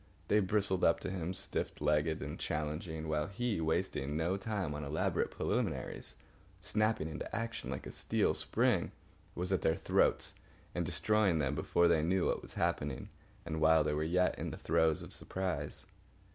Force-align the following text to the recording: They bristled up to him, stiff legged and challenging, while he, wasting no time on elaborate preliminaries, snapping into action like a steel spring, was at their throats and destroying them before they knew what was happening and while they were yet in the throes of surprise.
They 0.29 0.39
bristled 0.39 0.83
up 0.83 0.99
to 1.01 1.11
him, 1.11 1.31
stiff 1.35 1.79
legged 1.79 2.23
and 2.23 2.39
challenging, 2.39 3.07
while 3.07 3.27
he, 3.27 3.61
wasting 3.61 4.17
no 4.17 4.35
time 4.35 4.73
on 4.73 4.83
elaborate 4.83 5.29
preliminaries, 5.29 6.15
snapping 6.59 7.07
into 7.07 7.35
action 7.35 7.69
like 7.69 7.85
a 7.85 7.91
steel 7.91 8.33
spring, 8.33 8.93
was 9.35 9.51
at 9.51 9.61
their 9.61 9.75
throats 9.75 10.33
and 10.73 10.83
destroying 10.87 11.37
them 11.37 11.53
before 11.53 11.87
they 11.87 12.01
knew 12.01 12.25
what 12.29 12.41
was 12.41 12.53
happening 12.55 13.09
and 13.45 13.61
while 13.61 13.83
they 13.83 13.93
were 13.93 14.01
yet 14.01 14.39
in 14.39 14.49
the 14.49 14.57
throes 14.57 15.03
of 15.03 15.13
surprise. 15.13 15.85